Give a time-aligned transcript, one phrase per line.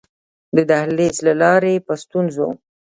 [0.55, 2.47] د دهلېز له لارې په ستونزو.